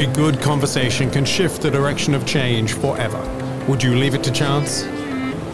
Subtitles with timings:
[0.00, 3.20] A good conversation can shift the direction of change forever.
[3.68, 4.84] Would you leave it to chance?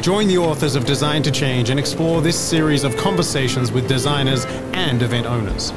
[0.03, 4.45] Join the authors of Design to Change and explore this series of conversations with designers
[4.73, 5.73] and event owners.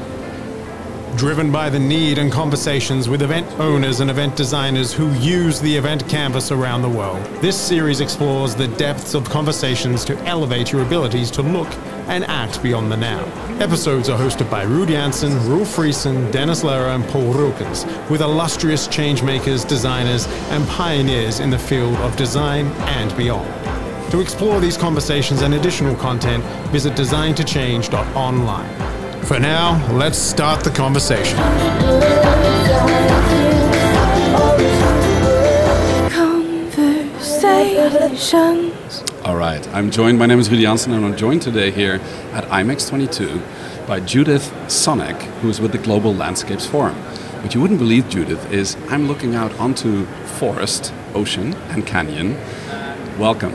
[1.18, 5.76] Driven by the need and conversations with event owners and event designers who use the
[5.76, 10.84] event canvas around the world, this series explores the depths of conversations to elevate your
[10.84, 11.74] abilities to look
[12.10, 13.24] and act beyond the now.
[13.60, 18.88] Episodes are hosted by Ruud Janssen, Roel Frissen, Dennis Lehrer, and Paul Rookens, with illustrious
[18.88, 22.66] changemakers, designers, and pioneers in the field of design
[23.00, 23.48] and beyond.
[24.12, 29.26] To explore these conversations and additional content, visit designtochange.online.
[29.26, 31.38] For now, let's start the conversation.
[36.10, 38.69] Conversations.
[39.30, 40.18] All right, I'm joined.
[40.18, 42.02] My name is Ruud Janssen, and I'm joined today here
[42.34, 43.40] at IMEX 22
[43.86, 46.96] by Judith Sonneck, who's with the Global Landscapes Forum.
[47.44, 50.08] What you wouldn't believe, Judith, is I'm looking out onto
[50.40, 52.40] forest, ocean, and canyon.
[53.20, 53.52] Welcome.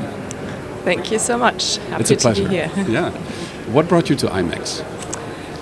[0.85, 1.79] Thank you so much.
[1.89, 2.45] Happy it's a pleasure.
[2.45, 2.71] to be here.
[2.89, 3.11] yeah.
[3.73, 4.94] What brought you to IMEX?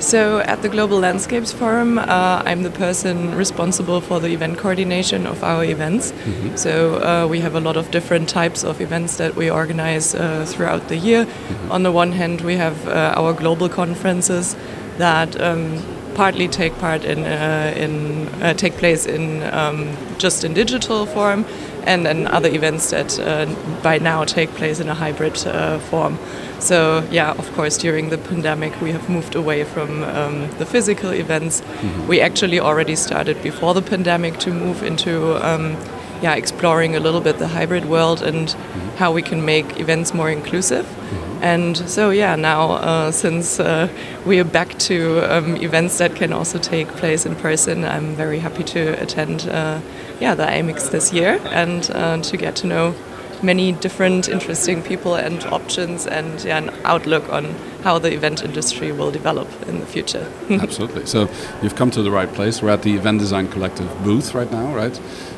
[0.03, 5.28] So, at the Global Landscapes Forum, uh, I'm the person responsible for the event coordination
[5.28, 6.11] of our events.
[6.11, 6.56] Mm-hmm.
[6.56, 10.45] So, uh, we have a lot of different types of events that we organize uh,
[10.45, 11.25] throughout the year.
[11.25, 11.70] Mm-hmm.
[11.70, 14.56] On the one hand, we have uh, our global conferences
[14.98, 15.80] that um,
[16.14, 21.45] partly take part in, uh, in uh, take place in um, just in digital form,
[21.84, 23.19] and then other events that
[23.83, 25.36] by now take place in a hybrid
[25.91, 26.19] form.
[26.62, 31.11] So yeah, of course, during the pandemic, we have moved away from um, the physical
[31.11, 31.61] events.
[31.61, 32.06] Mm-hmm.
[32.06, 35.77] We actually already started before the pandemic to move into um,
[36.22, 38.96] yeah exploring a little bit the hybrid world and mm-hmm.
[38.96, 40.86] how we can make events more inclusive.
[40.86, 41.42] Mm-hmm.
[41.42, 43.89] And so yeah, now uh, since uh,
[44.24, 48.39] we are back to um, events that can also take place in person, I'm very
[48.39, 49.80] happy to attend uh,
[50.23, 52.95] yeah the IMEX this year and uh, to get to know
[53.42, 57.45] many different interesting people and options and yeah, an outlook on
[57.83, 60.30] how the event industry will develop in the future.
[60.51, 61.07] Absolutely.
[61.07, 61.29] So
[61.61, 62.63] you've come to the right place.
[62.63, 64.96] We're at the Event Design Collective booth right now, right?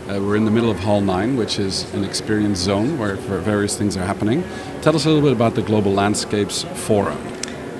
[0.08, 3.38] Uh, we're in the middle of Hall 9, which is an experience zone where, where
[3.38, 4.44] various things are happening.
[4.82, 7.18] Tell us a little bit about the Global Landscapes Forum.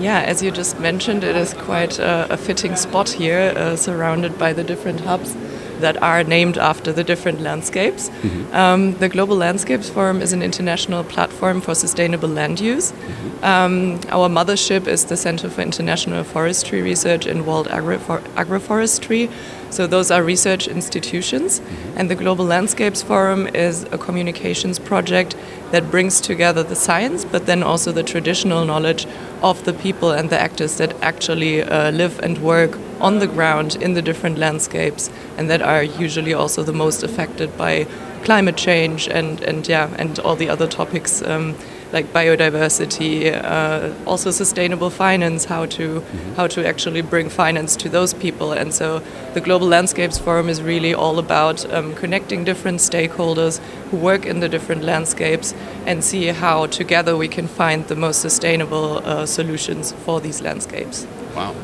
[0.01, 4.39] Yeah, as you just mentioned, it is quite a, a fitting spot here, uh, surrounded
[4.39, 5.37] by the different hubs
[5.81, 8.09] that are named after the different landscapes.
[8.09, 8.55] Mm-hmm.
[8.55, 12.93] Um, the Global Landscapes Forum is an international platform for sustainable land use.
[12.93, 13.45] Mm-hmm.
[13.45, 19.31] Um, our mothership is the Center for International Forestry Research in World Agroforestry.
[19.71, 21.99] So those are research institutions, mm-hmm.
[21.99, 25.35] and the Global Landscapes Forum is a communications project
[25.73, 29.07] that brings together the science, but then also the traditional knowledge
[29.43, 33.77] of the people and the actors that actually uh, live and work on the ground
[33.77, 37.87] in the different landscapes, and that are usually also the most affected by
[38.25, 41.23] climate change and and yeah and all the other topics.
[41.23, 41.55] Um,
[41.93, 46.35] like biodiversity, uh, also sustainable finance, how to mm-hmm.
[46.35, 48.51] how to actually bring finance to those people.
[48.53, 49.01] And so
[49.35, 53.61] the Global Landscapes Forum is really all about um, connecting different stakeholders
[53.91, 55.55] who work in the different landscapes
[55.87, 61.07] and see how together we can find the most sustainable uh, solutions for these landscapes.
[61.37, 61.55] Wow.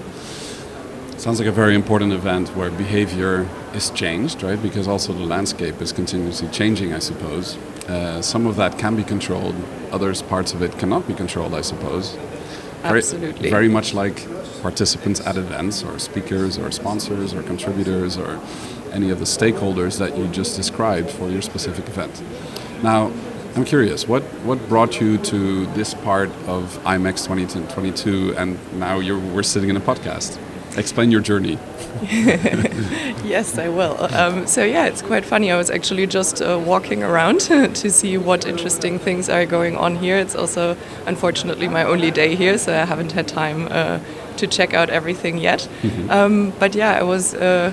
[1.21, 4.61] Sounds like a very important event where behavior is changed, right?
[4.63, 7.59] Because also the landscape is continuously changing, I suppose.
[7.87, 9.55] Uh, some of that can be controlled,
[9.93, 12.17] others parts of it cannot be controlled, I suppose.
[12.85, 13.51] Absolutely.
[13.51, 14.27] Very, very much like
[14.63, 18.41] participants at events, or speakers, or sponsors, or contributors, or
[18.91, 22.23] any of the stakeholders that you just described for your specific event.
[22.83, 23.13] Now,
[23.57, 29.19] I'm curious, what, what brought you to this part of IMEX 2022 and now you're,
[29.19, 30.39] we're sitting in a podcast?
[30.77, 31.59] Explain your journey.
[33.25, 33.97] yes, I will.
[34.15, 35.51] Um, so yeah, it's quite funny.
[35.51, 37.41] I was actually just uh, walking around
[37.75, 40.17] to see what interesting things are going on here.
[40.17, 40.77] It's also,
[41.07, 43.99] unfortunately, my only day here, so I haven't had time uh,
[44.37, 45.69] to check out everything yet.
[45.83, 46.11] Mm -hmm.
[46.11, 47.35] um, but yeah, I was.
[47.35, 47.73] Uh,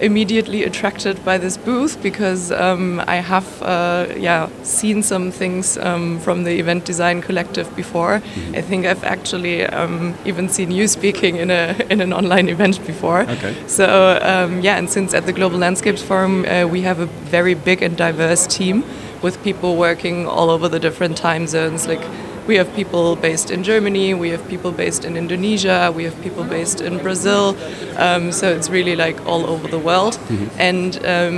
[0.00, 6.18] immediately attracted by this booth because um, I have uh, yeah seen some things um,
[6.20, 8.14] from the event design collective before.
[8.14, 8.58] Mm -hmm.
[8.58, 12.86] I think I've actually um, even seen you speaking in a in an online event
[12.86, 13.22] before.
[13.22, 13.54] Okay.
[13.66, 13.84] So
[14.32, 17.82] um, yeah, and since at the Global Landscapes Forum uh, we have a very big
[17.82, 18.84] and diverse team
[19.22, 22.04] with people working all over the different time zones, like
[22.50, 26.42] we have people based in Germany, we have people based in Indonesia, we have people
[26.42, 27.56] based in Brazil.
[27.96, 30.14] Um, so it's really like all over the world.
[30.14, 30.60] Mm-hmm.
[30.70, 31.34] And um,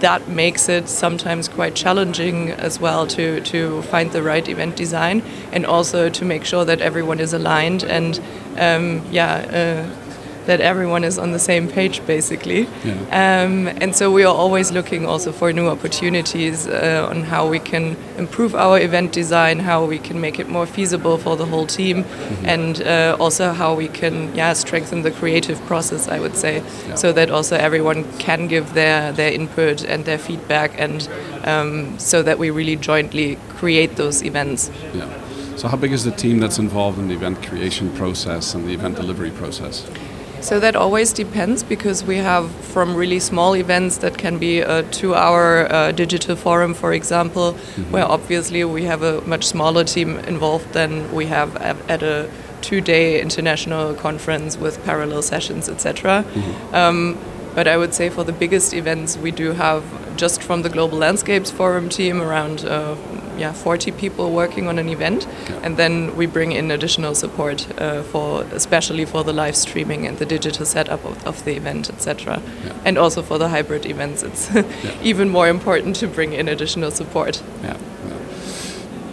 [0.00, 5.22] that makes it sometimes quite challenging as well to, to find the right event design
[5.50, 8.20] and also to make sure that everyone is aligned and
[8.58, 10.03] um, yeah uh,
[10.46, 12.68] that everyone is on the same page, basically.
[12.84, 13.42] Yeah.
[13.44, 17.58] Um, and so we are always looking also for new opportunities uh, on how we
[17.58, 21.66] can improve our event design, how we can make it more feasible for the whole
[21.66, 22.04] team,
[22.44, 26.08] and uh, also how we can yeah strengthen the creative process.
[26.08, 26.94] I would say, Yeah.
[26.96, 31.08] so that also everyone can give their their input and their feedback, and
[31.44, 34.70] um, so that we really jointly create those events.
[34.94, 35.08] Yeah.
[35.56, 38.74] So how big is the team that's involved in the event creation process and the
[38.74, 39.86] event delivery process?
[40.44, 44.82] So that always depends because we have from really small events that can be a
[44.82, 47.52] two hour uh, digital forum, for example,
[47.90, 52.28] where obviously we have a much smaller team involved than we have at, a
[52.60, 56.26] two day international conference with parallel sessions, etc.
[56.74, 57.16] Um,
[57.54, 59.82] but I would say for the biggest events, we do have
[60.16, 62.96] just from the Global Landscapes Forum team around uh,
[63.36, 65.60] yeah 40 people working on an event, Yeah.
[65.64, 70.18] and then we bring in additional support uh, for especially for the live streaming and
[70.18, 72.40] the digital setup of, of the event, etc.
[72.64, 72.72] Yeah.
[72.84, 74.50] And also for the hybrid events, it's
[75.02, 77.42] even more important to bring in additional support.
[77.62, 77.76] Yeah.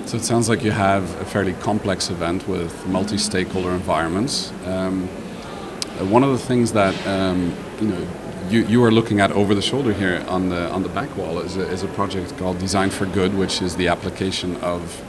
[0.05, 4.51] So it sounds like you have a fairly complex event with multi-stakeholder environments.
[4.65, 5.07] Um,
[5.99, 8.07] uh, one of the things that um, you know
[8.51, 11.39] you, you are looking at over the shoulder here on the on the back wall
[11.39, 15.01] is a, is a project called Design for Good, which is the application of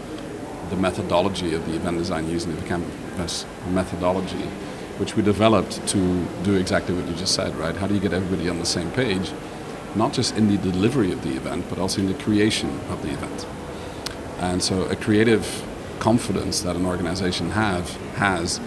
[0.70, 4.44] the methodology of the event design using the Canvas methodology,
[4.98, 7.76] which we developed to do exactly what you just said, right?
[7.76, 9.32] How do you get everybody on the same page,
[9.96, 13.10] not just in the delivery of the event, but also in the creation of the
[13.10, 13.46] event?
[14.38, 15.64] And so a creative
[15.98, 18.60] confidence that an organization have has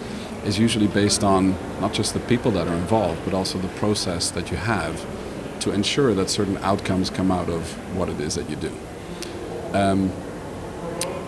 [0.46, 4.30] is usually based on not just the people that are involved, but also the process
[4.30, 5.04] that you have
[5.60, 7.62] to ensure that certain outcomes come out of
[7.96, 8.72] what it is that you do.
[9.72, 10.10] Um,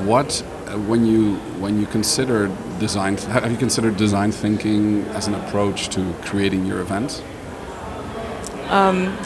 [0.07, 2.49] what uh, when you when you consider
[2.79, 7.23] design have you considered design thinking as an approach to creating your event?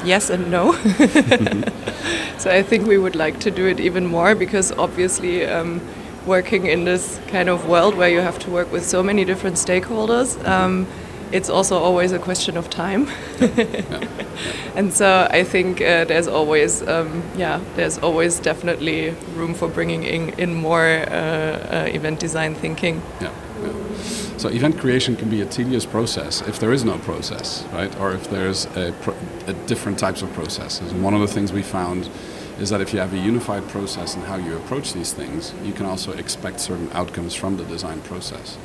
[0.05, 0.73] Yes and no.
[2.39, 5.81] so I think we would like to do it even more because obviously um,
[6.27, 9.57] working in this kind of world where you have to work with so many different
[9.57, 10.87] stakeholders, um,
[11.33, 13.09] it's also always a question of time.
[14.77, 20.05] and so I think uh, there's always, um, yeah, there's always definitely room for bringing
[20.05, 23.03] in, in more uh, uh, event design thinking.
[23.21, 23.33] Yeah.
[24.37, 27.95] So event creation can be a tedious process if there is no process, right?
[28.01, 28.93] Or if there's a,
[29.47, 30.91] a different types of processes.
[30.93, 32.11] And one of the things we found
[32.59, 35.73] is that if you have a unified process and how you approach these things, you
[35.73, 38.59] can also expect certain outcomes from the design process.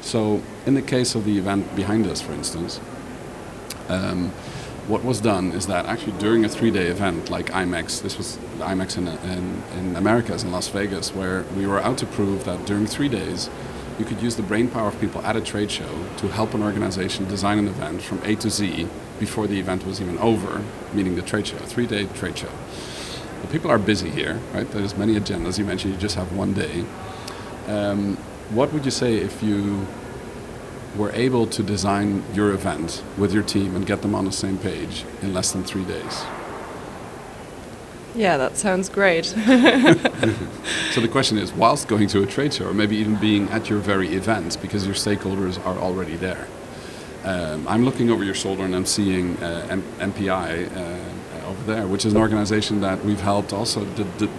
[0.00, 2.80] So in the case of the event behind us, for instance,
[3.88, 4.32] um,
[4.88, 8.98] what was done is that actually during a three-day event like IMEX, this was IMEX
[8.98, 13.08] in, in, in in Las Vegas, where we were out to prove that during three
[13.08, 13.48] days
[13.98, 16.62] you could use the brain power of people at a trade show to help an
[16.62, 18.88] organization design an event from A to Z
[19.20, 22.50] before the event was even over, meaning the trade show, a three-day trade show.
[23.42, 24.70] The people are busy here, right?
[24.70, 25.58] There's many agendas.
[25.58, 26.84] You mentioned you just have one day.
[27.66, 28.16] Um,
[28.50, 29.86] what would you say if you
[30.96, 34.58] were able to design your event with your team and get them on the same
[34.58, 36.24] page in less than three days?
[38.14, 39.34] Yeah, that sounds great.
[40.92, 43.70] So the question is, whilst going to a trade show, or maybe even being at
[43.70, 46.46] your very event, because your stakeholders are already there.
[47.24, 49.82] Um, I'm looking over your shoulder and I'm seeing uh, M-
[50.12, 51.11] MPI uh,
[51.52, 53.84] over there, which is an organization that we've helped also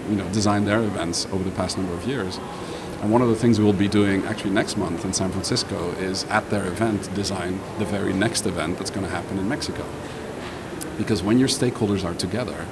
[0.09, 2.39] you know, design their events over the past number of years.
[3.01, 6.23] And one of the things we'll be doing actually next month in San Francisco is
[6.25, 9.85] at their event design the very next event that's going to happen in Mexico.
[10.97, 12.65] Because when your stakeholders are together,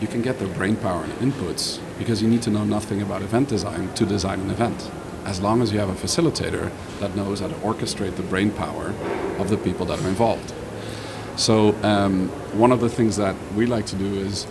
[0.00, 3.22] you can get their brain power and inputs because you need to know nothing about
[3.22, 4.90] event design to design an event.
[5.24, 8.92] As long as you have a facilitator that knows how to orchestrate the brain power
[9.38, 10.52] of the people that are involved.
[11.36, 14.46] So, um, one of the things that we like to do is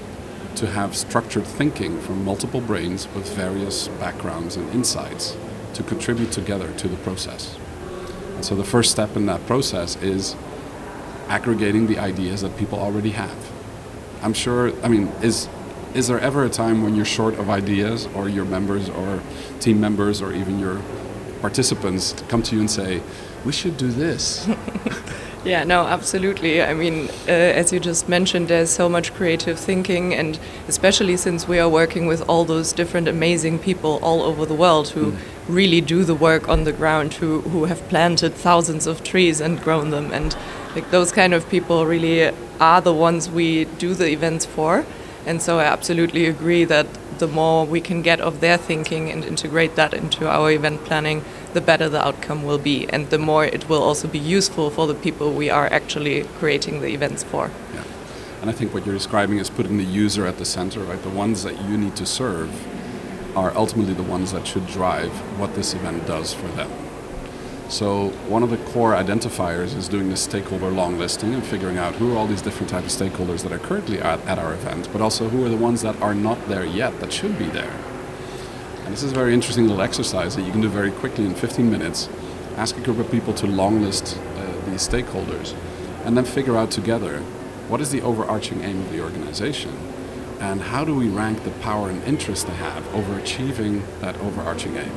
[0.56, 5.38] to have structured thinking from multiple brains with various backgrounds and insights
[5.76, 7.58] to contribute together to the process.
[8.36, 10.36] And so, the first step in that process is
[11.30, 13.52] aggregating the ideas that people already have.
[14.22, 15.48] I'm sure, I mean, is,
[15.94, 19.22] is there ever a time when you're short of ideas or your members or
[19.62, 20.82] team members or even your
[21.40, 23.02] participants come to you and say,
[23.46, 24.50] we should do this?
[25.46, 26.62] Yeah, no, absolutely.
[26.64, 31.50] I mean, uh, as you just mentioned, there's so much creative thinking, and especially since
[31.50, 35.14] we are working with all those different amazing people all over the world who
[35.50, 39.62] really do the work on the ground, who, who have planted thousands of trees and
[39.62, 40.14] grown them.
[40.14, 40.34] And
[40.76, 44.86] like those kind of people really are the ones we do the events for.
[45.26, 46.88] And so I absolutely agree that
[47.20, 51.24] the more we can get of their thinking and integrate that into our event planning,
[51.54, 54.88] the better the outcome will be, and the more it will also be useful for
[54.88, 57.52] the people we are actually creating the events for.
[57.74, 57.84] Yeah.
[58.42, 61.02] And I think what you're describing is putting the user at the center, right?
[61.02, 62.52] The ones that you need to serve
[63.38, 66.72] are ultimately the ones that should drive what this event does for them.
[67.70, 71.96] So one of the core identifiers is doing the stakeholder long listing and figuring out
[71.96, 74.90] who are all these different types of stakeholders that are currently at, at our event,
[74.92, 77.74] but also who are the ones that are not there yet that should be there.
[78.84, 81.36] And this is a very interesting little exercise that you can do very quickly in
[81.36, 82.10] 15 minutes.
[82.58, 85.56] Ask a group of people to long list uh, these stakeholders
[86.04, 87.20] and then figure out together
[87.70, 89.72] what is the overarching aim of the organization
[90.40, 94.76] and how do we rank the power and interest they have over achieving that overarching
[94.76, 94.92] aim.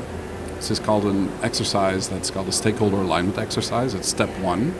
[0.57, 3.95] This is called an exercise that's called a stakeholder alignment exercise.
[3.95, 4.75] It's step one.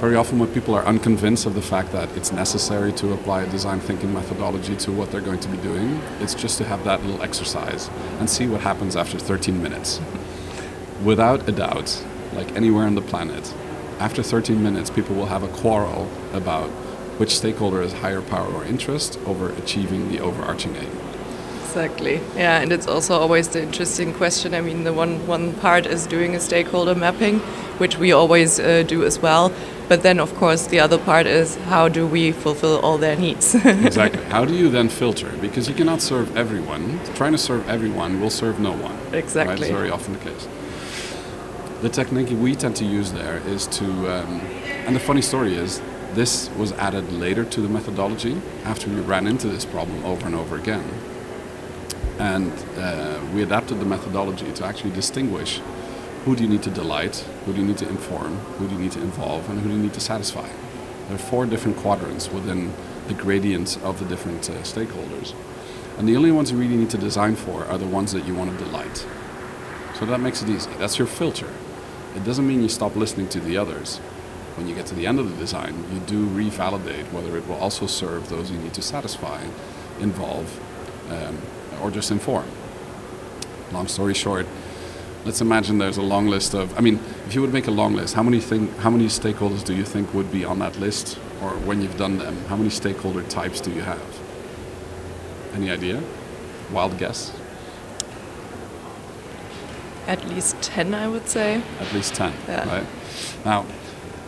[0.00, 3.50] Very often, when people are unconvinced of the fact that it's necessary to apply a
[3.50, 7.04] design thinking methodology to what they're going to be doing, it's just to have that
[7.04, 10.00] little exercise and see what happens after 13 minutes.
[11.04, 12.02] Without a doubt,
[12.32, 13.52] like anywhere on the planet,
[13.98, 16.70] after 13 minutes, people will have a quarrel about
[17.20, 20.90] which stakeholder has higher power or interest over achieving the overarching aim.
[21.64, 22.22] Exactly.
[22.36, 24.54] Yeah, and it's also always the interesting question.
[24.54, 27.40] I mean, the one one part is doing a stakeholder mapping,
[27.76, 29.52] which we always uh, do as well.
[29.90, 33.54] But then, of course, the other part is how do we fulfill all their needs?
[33.88, 34.22] exactly.
[34.26, 35.32] How do you then filter?
[35.40, 37.00] Because you cannot serve everyone.
[37.16, 38.96] Trying to serve everyone will serve no one.
[39.12, 39.54] Exactly.
[39.54, 39.62] Right?
[39.62, 40.46] It's very often the case.
[41.82, 44.40] The technique we tend to use there is to, um,
[44.86, 45.82] and the funny story is,
[46.14, 50.36] this was added later to the methodology after we ran into this problem over and
[50.36, 50.88] over again.
[52.20, 55.60] And uh, we adapted the methodology to actually distinguish
[56.24, 58.80] who do you need to delight, who do you need to inform, who do you
[58.80, 60.48] need to involve, and who do you need to satisfy.
[61.06, 62.72] There are four different quadrants within
[63.08, 65.34] the gradients of the different uh, stakeholders.
[65.98, 68.34] And the only ones you really need to design for are the ones that you
[68.34, 69.06] want to delight.
[69.98, 70.70] So that makes it easy.
[70.78, 71.48] That's your filter.
[72.14, 73.98] It doesn't mean you stop listening to the others.
[74.56, 77.56] When you get to the end of the design, you do revalidate whether it will
[77.56, 79.42] also serve those you need to satisfy,
[80.00, 80.60] involve,
[81.10, 81.38] um,
[81.82, 82.46] or just inform.
[83.72, 84.46] Long story short,
[85.24, 86.76] let's imagine there's a long list of.
[86.76, 89.64] I mean, if you would make a long list, how many thing, how many stakeholders
[89.64, 92.70] do you think would be on that list, or when you've done them, how many
[92.70, 94.02] stakeholder types do you have?
[95.54, 96.02] Any idea?
[96.72, 97.32] Wild guess.
[100.06, 101.62] At least ten, I would say.
[101.80, 102.32] At least ten.
[102.48, 102.68] Yeah.
[102.68, 102.86] Right.
[103.44, 103.66] Now,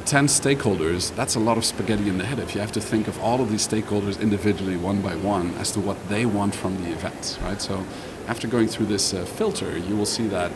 [0.04, 3.06] 10 stakeholders, that's a lot of spaghetti in the head if you have to think
[3.06, 6.76] of all of these stakeholders individually, one by one, as to what they want from
[6.82, 7.60] the event, right?
[7.62, 7.84] So
[8.28, 10.52] after going through this uh, filter, you will see that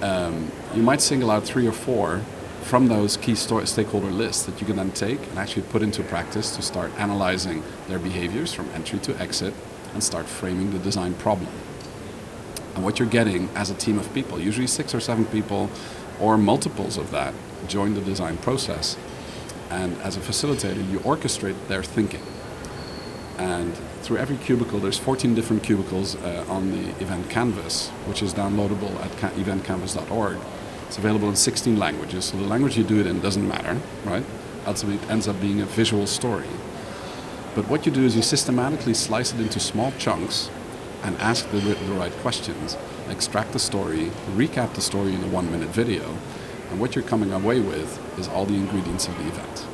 [0.00, 2.20] um, you might single out three or four
[2.62, 6.56] from those key stakeholder lists that you can then take and actually put into practice
[6.56, 9.52] to start analyzing their behaviors from entry to exit
[9.92, 11.50] and start framing the design problem.
[12.74, 15.70] And what you're getting as a team of people, usually six or seven people
[16.20, 17.34] or multiples of that,
[17.68, 18.96] join the design process.
[19.70, 22.22] And as a facilitator, you orchestrate their thinking.
[23.38, 28.32] And through every cubicle, there's 14 different cubicles uh, on the event canvas, which is
[28.32, 30.38] downloadable at ca- eventcanvas.org.
[30.86, 34.24] It's available in 16 languages, so the language you do it in doesn't matter, right?
[34.66, 36.48] Ultimately, it ends up being a visual story.
[37.54, 40.50] But what you do is you systematically slice it into small chunks
[41.02, 42.76] and ask the, the right questions,
[43.08, 46.16] extract the story, recap the story in a one minute video,
[46.70, 49.66] and what you're coming away with is all the ingredients of the event.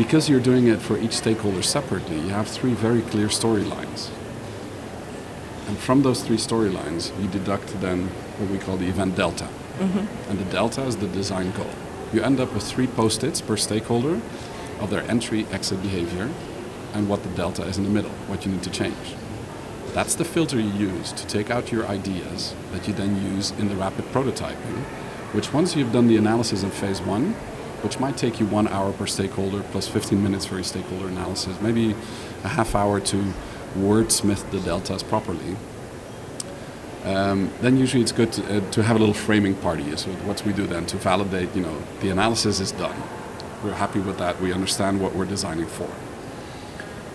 [0.00, 4.08] Because you're doing it for each stakeholder separately, you have three very clear storylines.
[5.68, 8.06] And from those three storylines, you deduct then
[8.38, 9.44] what we call the event delta.
[9.78, 10.30] Mm-hmm.
[10.30, 11.68] And the delta is the design goal.
[12.14, 14.22] You end up with three post its per stakeholder
[14.80, 16.30] of their entry exit behavior
[16.94, 19.14] and what the delta is in the middle, what you need to change.
[19.92, 23.68] That's the filter you use to take out your ideas that you then use in
[23.68, 24.82] the rapid prototyping,
[25.34, 27.36] which once you've done the analysis in phase one,
[27.82, 31.60] which might take you one hour per stakeholder plus 15 minutes for your stakeholder analysis,
[31.60, 31.94] maybe
[32.44, 33.32] a half hour to
[33.76, 35.56] wordsmith the deltas properly.
[37.04, 39.96] Um, then usually it's good to, uh, to, have a little framing party.
[39.96, 42.96] So what we do then to validate, you know, the analysis is done.
[43.64, 44.40] We're happy with that.
[44.40, 45.88] We understand what we're designing for.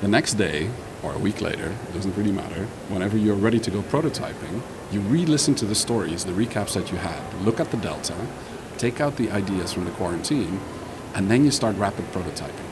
[0.01, 0.72] The next day,
[1.03, 5.01] or a week later, it doesn't really matter, whenever you're ready to go prototyping, you
[5.01, 8.15] re listen to the stories, the recaps that you had, look at the delta,
[8.77, 10.60] take out the ideas from the quarantine,
[11.13, 12.65] and then you start rapid prototyping.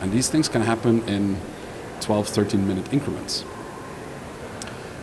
[0.00, 1.38] And these things can happen in
[2.00, 3.44] 12, 13 minute increments.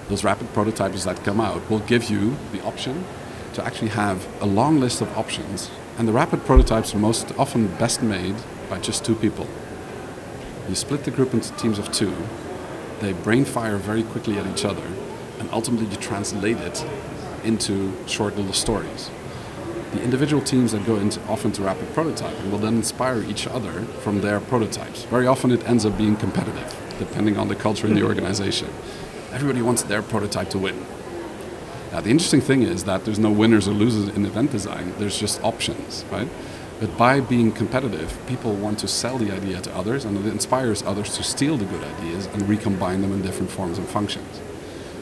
[0.09, 3.05] Those rapid prototypes that come out will give you the option
[3.53, 5.69] to actually have a long list of options.
[5.97, 8.35] And the rapid prototypes are most often best made
[8.69, 9.47] by just two people.
[10.67, 12.13] You split the group into teams of two,
[12.99, 14.85] they brain fire very quickly at each other,
[15.39, 16.85] and ultimately you translate it
[17.43, 19.09] into short little stories.
[19.91, 23.81] The individual teams that go into, off into rapid prototyping will then inspire each other
[24.03, 25.03] from their prototypes.
[25.05, 28.07] Very often it ends up being competitive, depending on the culture in the hmm.
[28.07, 28.69] organization.
[29.31, 30.85] Everybody wants their prototype to win.
[31.91, 35.19] Now, the interesting thing is that there's no winners or losers in event design, there's
[35.19, 36.27] just options, right?
[36.79, 40.83] But by being competitive, people want to sell the idea to others and it inspires
[40.83, 44.39] others to steal the good ideas and recombine them in different forms and functions.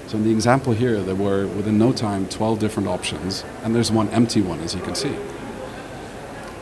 [0.07, 3.91] So in the example here, there were within no time 12 different options, and there's
[3.91, 5.13] one empty one, as you can see.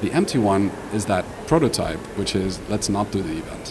[0.02, 3.70] The empty one is that prototype, which is let's not do the event.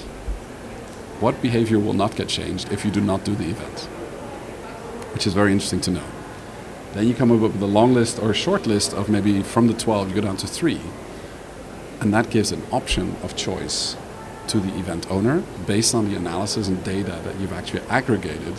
[1.19, 3.81] What behavior will not get changed if you do not do the event?
[5.13, 6.07] Which is very interesting to know.
[6.93, 9.67] Then you come up with a long list or a short list of maybe from
[9.67, 10.81] the 12 you go down to three,
[12.01, 13.97] and that gives an option of choice
[14.47, 18.55] to the event owner based on the analysis and data that you've actually aggregated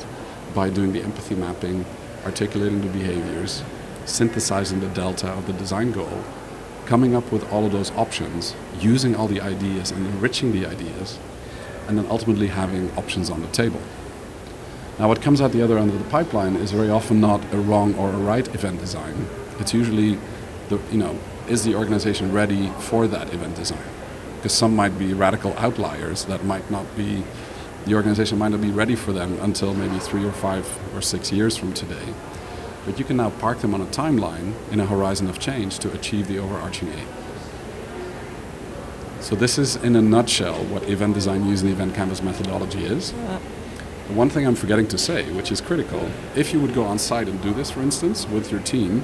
[0.55, 1.85] by doing the empathy mapping,
[2.25, 3.61] articulating the behaviors,
[4.05, 6.23] synthesizing the delta of the design goal,
[6.85, 11.19] coming up with all of those options, using all the ideas and enriching the ideas,
[11.87, 13.81] and then ultimately having options on the table.
[14.97, 17.57] Now, what comes out the other end of the pipeline is very often not a
[17.57, 19.27] wrong or a right event design.
[19.59, 20.17] It's usually,
[20.69, 21.19] the, you know,
[21.49, 23.83] is the organization ready for that event design?
[24.37, 27.23] Because some might be radical outliers that might not be
[27.85, 30.65] the organization might not be ready for them until maybe three or five
[30.95, 32.13] or six years from today.
[32.85, 35.91] But you can now park them on a timeline in a horizon of change to
[35.91, 37.07] achieve the overarching aim.
[39.21, 43.11] So this is, in a nutshell, what event design using the event canvas methodology is.
[43.11, 43.39] Yeah.
[44.09, 47.27] One thing I'm forgetting to say, which is critical, if you would go on site
[47.27, 49.03] and do this, for instance, with your team,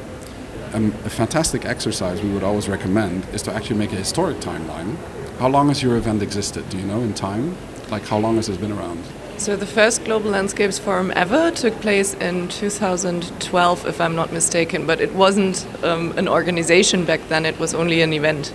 [0.73, 4.95] um, a fantastic exercise we would always recommend is to actually make a historic timeline.
[5.39, 6.69] How long has your event existed?
[6.69, 7.57] Do you know in time?
[7.91, 9.03] Like, how long has this been around?
[9.35, 14.85] So, the first Global Landscapes Forum ever took place in 2012, if I'm not mistaken,
[14.85, 18.53] but it wasn't um, an organization back then, it was only an event.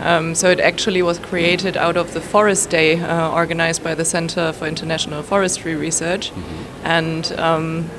[0.00, 4.04] Um, so, it actually was created out of the Forest Day uh, organized by the
[4.04, 6.30] Center for International Forestry Research.
[6.30, 6.86] Mm-hmm.
[6.86, 7.90] And um,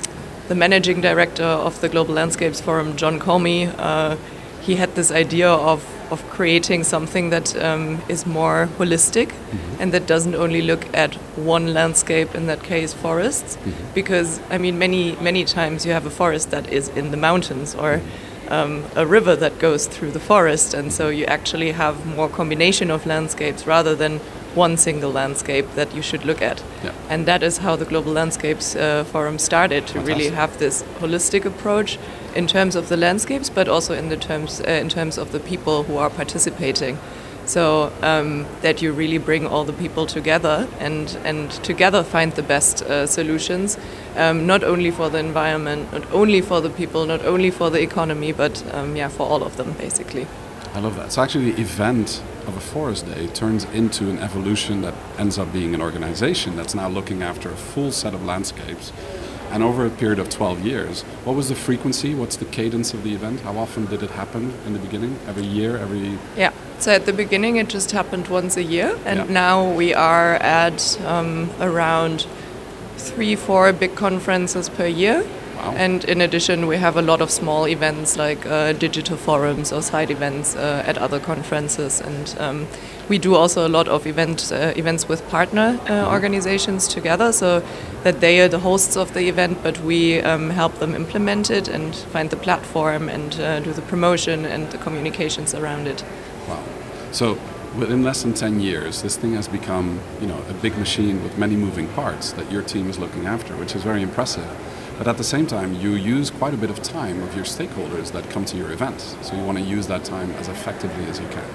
[0.47, 4.15] the managing director of the Global Landscapes Forum, John Colmey, uh,
[4.61, 9.81] he had this idea of of creating something that um, is more holistic mm-hmm.
[9.81, 13.93] and that doesn't only look at one landscape in that case forests mm-hmm.
[13.93, 17.75] because i mean many many times you have a forest that is in the mountains
[17.75, 18.01] or
[18.49, 22.89] um, a river that goes through the forest and so you actually have more combination
[22.89, 24.19] of landscapes rather than
[24.57, 26.63] one single landscape that you should look at.
[26.83, 26.91] Yeah.
[27.09, 30.17] And that is how the Global Landscapes uh, Forum started to Fantastic.
[30.17, 31.99] really have this holistic approach
[32.35, 35.39] in terms of the landscapes, but also in the terms uh, in terms of the
[35.39, 36.97] people who are participating.
[37.45, 42.43] So um, that you really bring all the people together and and together find the
[42.43, 43.77] best uh, solutions,
[44.17, 47.81] um, not only for the environment, not only for the people, not only for the
[47.81, 50.27] economy, but um, yeah, for all of them basically.
[50.73, 51.11] I love that.
[51.13, 55.51] So actually, the event of a forest day turns into an evolution that ends up
[55.51, 58.91] being an organization that's now looking after a full set of landscapes
[59.51, 62.13] and over a period of 12 years, what was the frequency?
[62.13, 63.41] What's the cadence of the event?
[63.41, 65.17] How often did it happen in the beginning?
[65.27, 65.77] Every year?
[65.77, 66.17] Every.
[66.35, 66.51] Yeah.
[66.79, 68.97] So at the beginning, it just happened once a year.
[69.05, 69.33] And yeah.
[69.33, 72.27] now we are at um, around
[72.97, 75.25] three, four big conferences per year.
[75.57, 75.73] Wow.
[75.75, 79.81] And in addition, we have a lot of small events like uh, digital forums or
[79.81, 81.99] side events uh, at other conferences.
[81.99, 82.67] And um,
[83.09, 86.13] we do also a lot of event, uh, events with partner uh, mm-hmm.
[86.13, 87.63] organizations together, so
[88.03, 91.67] that they are the hosts of the event, but we um, help them implement it
[91.67, 96.03] and find the platform and uh, do the promotion and the communications around it.
[96.47, 96.63] Wow.
[97.11, 97.39] So
[97.77, 101.37] within less than 10 years, this thing has become, you know, a big machine with
[101.37, 104.47] many moving parts that your team is looking after, which is very impressive.
[104.97, 108.11] But at the same time, you use quite a bit of time of your stakeholders
[108.13, 109.01] that come to your event.
[109.21, 111.45] So you want to use that time as effectively as you can.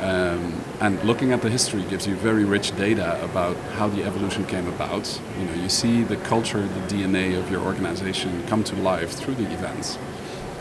[0.00, 4.44] Um, and looking at the history gives you very rich data about how the evolution
[4.44, 5.20] came about.
[5.38, 9.34] You know, you see the culture, the DNA of your organization come to life through
[9.34, 9.98] the events.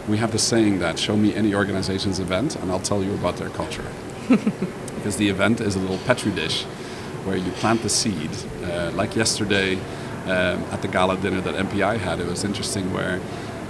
[0.07, 3.37] We have the saying that show me any organization's event and I'll tell you about
[3.37, 3.85] their culture.
[5.05, 6.63] because the event is a little petri dish
[7.25, 8.31] where you plant the seed.
[8.63, 9.77] Uh, like yesterday,
[10.25, 12.19] um, at the gala dinner that MPI had.
[12.19, 13.21] It was interesting where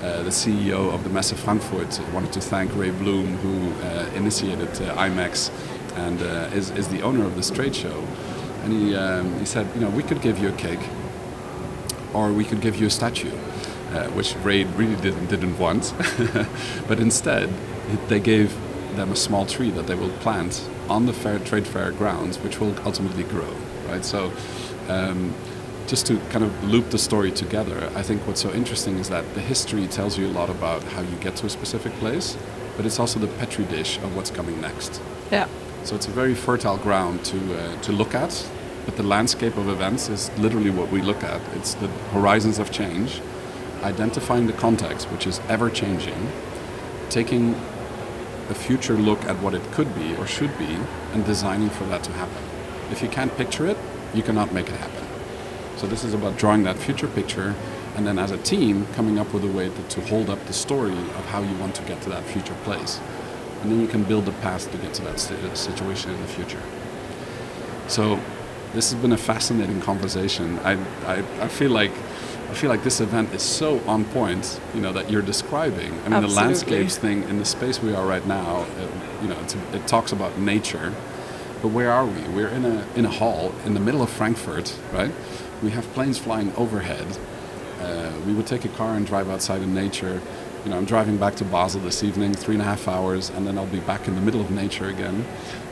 [0.01, 4.69] uh, the CEO of the Messe Frankfurt wanted to thank Ray Bloom, who uh, initiated
[4.69, 5.51] uh, IMEX
[5.95, 8.05] and uh, is, is the owner of this trade show.
[8.63, 10.79] And he, um, he said, you know, we could give you a cake
[12.13, 13.35] or we could give you a statue.
[13.93, 15.93] Uh, which Ray really didn't, didn't want,
[16.87, 17.49] but instead
[18.09, 18.53] they gave
[18.97, 22.59] them a small tree that they will plant on the fair, trade fair grounds, which
[22.59, 23.55] will ultimately grow.
[23.87, 24.33] Right, so
[24.89, 25.33] um,
[25.87, 29.33] just to kind of loop the story together, I think what's so interesting is that
[29.35, 32.37] the history tells you a lot about how you get to a specific place,
[32.75, 35.01] but it's also the petri dish of what's coming next.
[35.31, 35.47] Yeah.
[35.83, 38.49] So it's a very fertile ground to uh, to look at,
[38.85, 41.41] but the landscape of events is literally what we look at.
[41.55, 43.21] It's the horizons of change,
[43.83, 46.31] identifying the context, which is ever changing,
[47.09, 47.53] taking
[48.49, 50.77] a future look at what it could be or should be,
[51.13, 52.43] and designing for that to happen.
[52.91, 53.77] If you can't picture it,
[54.13, 55.04] you cannot make it happen.
[55.77, 57.55] So this is about drawing that future picture
[57.95, 60.53] and then as a team coming up with a way to, to, hold up the
[60.53, 62.99] story of how you want to get to that future place.
[63.61, 66.27] And then you can build a path to get to that st- situation in the
[66.27, 66.61] future.
[67.87, 68.19] So
[68.73, 70.59] this has been a fascinating conversation.
[70.59, 70.73] I,
[71.05, 71.91] I, I, feel like
[72.49, 75.93] I feel like this event is so on point, you know, that you're describing.
[75.93, 76.27] I mean, Absolutely.
[76.27, 79.87] the landscapes thing in the space we are right now, uh, you know, a, it
[79.87, 80.93] talks about nature,
[81.61, 82.21] but where are we?
[82.27, 85.11] We're in a in a hall in the middle of Frankfurt, right?
[85.65, 87.07] We have planes flying overhead.
[87.81, 90.21] Uh, we would take a car and drive outside in nature.
[90.63, 93.47] You know, I'm driving back to Basel this evening, three and a half hours, and
[93.47, 95.25] then I'll be back in the middle of nature again.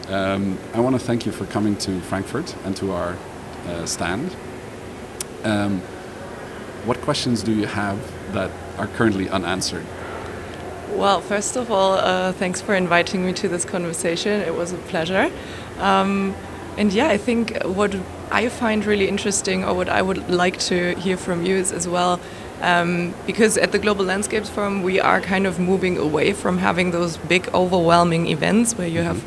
[0.08, 3.15] Um, I want to thank you for coming to Frankfurt and to our
[3.67, 4.36] uh, stand.
[5.43, 5.79] Um,
[6.86, 7.99] what questions do you have
[8.34, 9.86] that are currently unanswered?
[10.89, 14.41] Well, first of all, uh, thanks for inviting me to this conversation.
[14.41, 15.32] It was a pleasure.
[15.77, 16.34] Um,
[16.77, 17.95] and yeah, I think what
[18.31, 21.88] I find really interesting, or what I would like to hear from you, is as
[21.88, 22.19] well,
[22.62, 26.91] um, because at the Global Landscapes Forum, we are kind of moving away from having
[26.91, 29.23] those big, overwhelming events where you have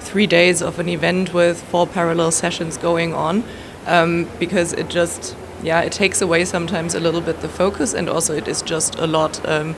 [0.00, 3.44] three days of an event with four parallel sessions going on,
[3.86, 8.08] um, because it just, yeah, it takes away sometimes a little bit the focus, and
[8.08, 9.74] also it is just a lot um,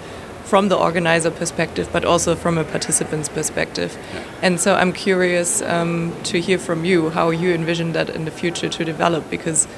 [0.48, 3.90] from the organizer perspective, but also from a participant's perspective.
[4.14, 4.22] Yeah.
[4.42, 8.30] And so I'm curious um, to hear from you how you envision that in the
[8.30, 9.68] future to develop, because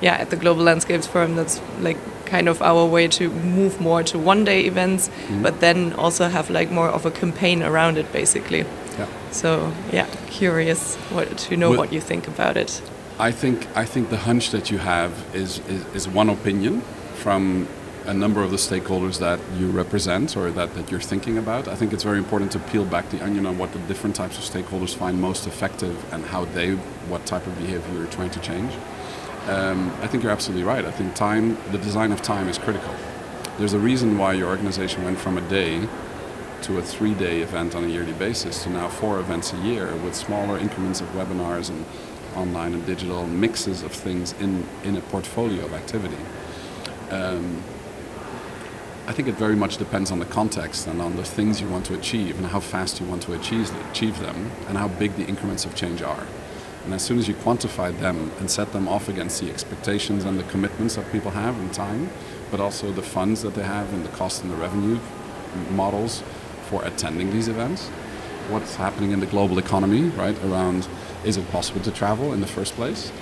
[0.00, 4.04] yeah, at the Global Landscapes Forum, that's like kind of our way to move more
[4.04, 5.10] to one-day events,
[5.42, 8.64] but then also have like more of a campaign around it, basically.
[8.98, 9.06] Yeah.
[9.32, 12.82] So yeah, curious what, to know Well- what you think about it.
[13.18, 16.80] I think I think the hunch that you have is, is, is one opinion
[17.22, 17.68] from
[18.06, 21.68] a number of the stakeholders that you represent or that, that you're thinking about.
[21.68, 24.38] I think it's very important to peel back the onion on what the different types
[24.38, 26.72] of stakeholders find most effective and how they,
[27.08, 28.72] what type of behavior you're trying to change.
[29.46, 30.84] Um, I think you're absolutely right.
[30.84, 32.94] I think time, the design of time is critical.
[33.58, 35.86] There's a reason why your organization went from a day
[36.62, 39.94] to a three day event on a yearly basis to now four events a year
[39.96, 41.84] with smaller increments of webinars and
[42.36, 46.16] online and digital mixes of things in, in a portfolio of activity.
[47.10, 47.62] Um,
[49.06, 51.86] I think it very much depends on the context and on the things you want
[51.86, 55.24] to achieve and how fast you want to achieve, achieve them and how big the
[55.24, 56.26] increments of change are.
[56.84, 60.38] And as soon as you quantify them and set them off against the expectations and
[60.38, 62.10] the commitments that people have in time,
[62.50, 64.98] but also the funds that they have and the cost and the revenue
[65.70, 66.22] models
[66.68, 67.88] for attending these events,
[68.48, 70.36] what's happening in the global economy, right?
[70.44, 70.88] Around
[71.24, 73.12] is it possible to travel in the first place?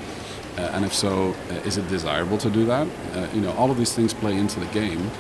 [0.56, 2.86] Uh, and if so, uh, is it desirable to do that?
[3.14, 5.10] Uh, you know, all of these things play into the game.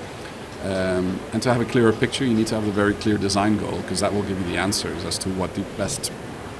[0.62, 3.58] Um, and to have a clearer picture, you need to have a very clear design
[3.58, 6.10] goal because that will give you the answers as to what the best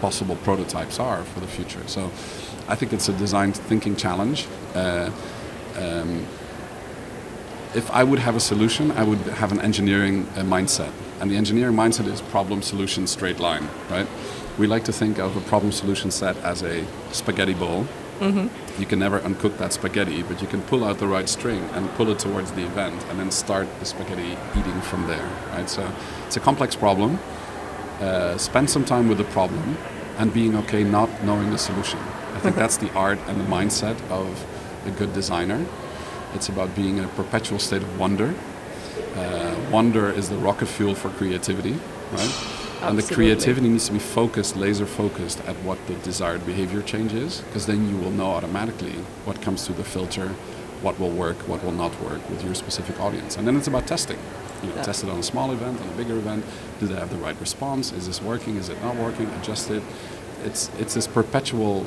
[0.01, 1.83] possible prototypes are for the future.
[1.87, 2.05] So
[2.69, 4.47] I think it's a design thinking challenge.
[4.75, 5.11] Uh,
[5.77, 6.27] um,
[7.75, 10.93] if I would have a solution, I would have an engineering uh, mindset.
[11.21, 14.07] And the engineering mindset is problem solution straight line, right?
[14.59, 17.87] We like to think of a problem solution set as a spaghetti bowl.
[18.79, 21.89] You can never uncook that spaghetti, but you can pull out the right string and
[21.95, 25.69] pull it towards the event and then start the spaghetti eating from there, right?
[25.69, 25.91] So
[26.27, 27.19] it's a complex problem.
[28.01, 29.77] Uh, spend some time with the problem
[30.19, 31.99] and being okay not knowing the solution.
[32.35, 34.47] I think that's the art and the mindset of
[34.87, 35.65] a good designer.
[36.35, 38.35] It's about being in a perpetual state of wonder.
[39.17, 41.77] Uh, wonder is the rocket fuel for creativity,
[42.13, 42.58] right?
[42.81, 47.13] And the creativity needs to be focused, laser focused at what the desired behavior change
[47.13, 48.93] is, because then you will know automatically
[49.25, 50.29] what comes through the filter,
[50.81, 53.37] what will work, what will not work with your specific audience.
[53.37, 54.19] And then it's about testing.
[54.63, 54.83] You know, Yeah.
[54.83, 56.45] test it on a small event, on a bigger event.
[56.81, 57.93] Do they have the right response?
[57.93, 58.57] Is this working?
[58.57, 59.29] Is it not working?
[59.41, 59.83] Adjust it.
[60.45, 61.85] It's it's this perpetual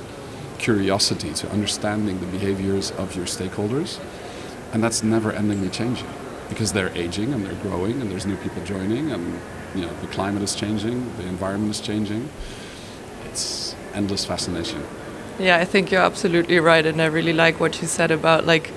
[0.58, 3.98] curiosity to understanding the behaviors of your stakeholders,
[4.74, 6.08] and that's never endingly changing
[6.50, 9.40] because they're aging and they're growing and there's new people joining and
[9.76, 12.30] you know the climate is changing, the environment is changing.
[13.26, 14.84] It's endless fascination.
[15.40, 18.72] Yeah, I think you're absolutely right, and I really like what you said about like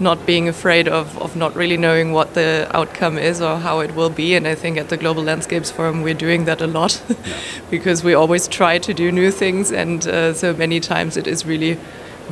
[0.00, 3.94] not being afraid of, of not really knowing what the outcome is or how it
[3.94, 4.34] will be.
[4.36, 7.02] And I think at the Global Landscapes Forum we're doing that a lot
[7.70, 11.44] because we always try to do new things, and uh, so many times it is
[11.44, 11.78] really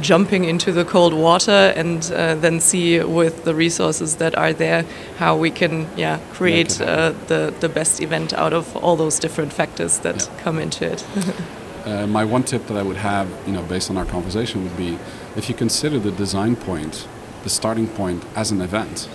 [0.01, 4.85] jumping into the cold water and uh, then see with the resources that are there
[5.19, 9.53] how we can yeah create uh, the the best event out of all those different
[9.53, 10.43] factors that Yeah.
[10.45, 11.05] come into it.
[11.87, 14.77] Uh, my one tip that I would have, you know, based on our conversation, would
[14.77, 14.99] be
[15.37, 17.07] if you consider the design point,
[17.45, 19.09] the starting point as an event,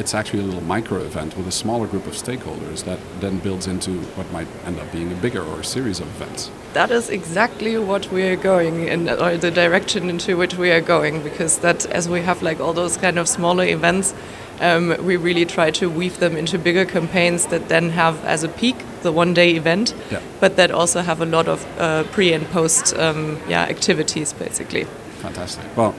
[0.00, 3.66] it's actually a little micro event with a smaller group of stakeholders that then builds
[3.66, 6.50] into what might end up being a bigger or a series of events.
[6.72, 10.80] that is exactly what we are going in, or the direction into which we are
[10.80, 14.14] going, because that as we have like all those kind of smaller events,
[14.60, 18.48] um, we really try to weave them into bigger campaigns that then have as a
[18.48, 20.20] peak the one day event, Yeah.
[20.40, 24.84] but that also have a lot of uh, pre and post um, yeah activities basically.
[25.22, 25.64] Fantastic.
[25.76, 25.94] Well,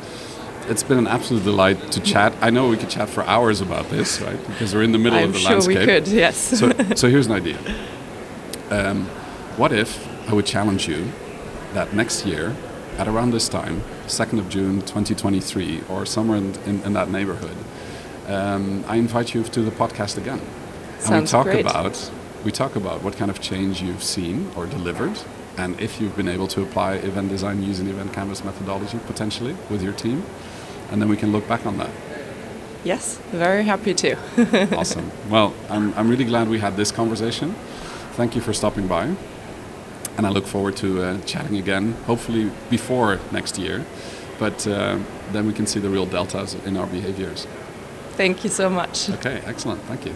[0.71, 2.33] it's been an absolute delight to chat.
[2.41, 4.39] I know we could chat for hours about this, right?
[4.47, 5.79] Because we're in the middle I'm of the sure landscape.
[5.79, 6.37] we could, yes.
[6.37, 7.59] so, so here's an idea.
[8.69, 9.05] Um,
[9.57, 11.11] what if I would challenge you
[11.73, 12.55] that next year,
[12.97, 17.57] at around this time, 2nd of June 2023, or somewhere in, in, in that neighborhood,
[18.27, 20.39] um, I invite you to the podcast again.
[20.99, 21.65] Sounds and we talk great.
[21.65, 22.11] about
[22.45, 25.17] we talk about what kind of change you've seen or delivered,
[25.57, 29.83] and if you've been able to apply event design using event canvas methodology potentially with
[29.83, 30.23] your team,
[30.91, 31.89] and then we can look back on that.
[32.83, 34.15] yes, very happy to.
[34.77, 35.11] awesome.
[35.29, 37.55] Well, I'm, I'm really glad we had this conversation.
[38.13, 39.15] Thank you for stopping by.
[40.17, 43.85] And I look forward to uh, chatting again, hopefully before next year.
[44.37, 44.99] But uh,
[45.31, 47.47] then we can see the real deltas in our behaviors.
[48.17, 49.09] Thank you so much.
[49.09, 49.81] Okay, excellent.
[49.83, 50.13] Thank you.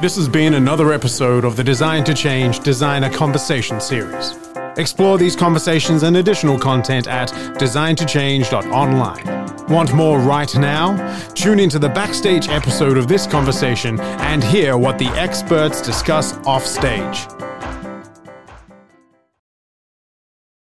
[0.00, 4.34] This has been another episode of the Design to Change Designer Conversation series.
[4.76, 9.68] Explore these conversations and additional content at designtochange.online.
[9.68, 10.96] Want more right now?
[11.34, 17.26] Tune into the backstage episode of this conversation and hear what the experts discuss offstage.